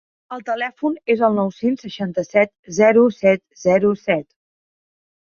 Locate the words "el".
0.35-0.39, 1.25-1.35